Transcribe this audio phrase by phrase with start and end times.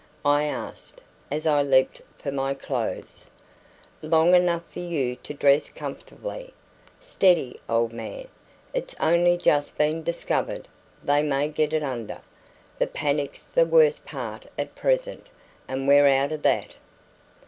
[0.25, 0.99] I asked,
[1.29, 3.29] as I leaped for my clothes.
[4.01, 6.55] "Long enough for you to dress comfortably.
[6.99, 8.27] Steady, old man!
[8.73, 10.67] It's only just been discovered;
[11.03, 12.21] they may get it under.
[12.79, 15.29] The panic's the worst part at present,
[15.67, 16.77] and we're out of that."